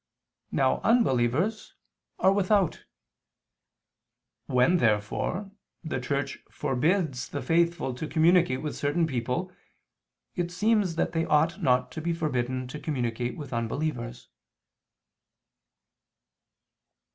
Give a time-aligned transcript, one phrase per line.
[0.51, 1.75] Now unbelievers
[2.17, 2.85] are without.
[4.47, 5.51] When, therefore,
[5.83, 9.51] the Church forbids the faithful to communicate with certain people,
[10.33, 14.27] it seems that they ought not to be forbidden to communicate with unbelievers.